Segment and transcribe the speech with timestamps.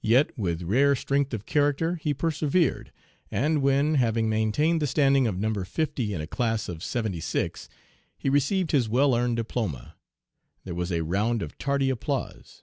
[0.00, 2.90] Yet with rare strength of character he persevered,
[3.30, 5.52] and when, having maintained the standing of No.
[5.64, 7.68] fifty in a class of seventy six,
[8.16, 9.96] he received his well earned diploma,
[10.64, 12.62] there was a round of tardy applause.